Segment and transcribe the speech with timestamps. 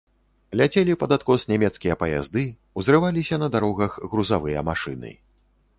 [0.61, 2.43] Ляцелі пад адкос нямецкія паязды,
[2.83, 5.11] узрываліся на дарогах грузавыя машыны.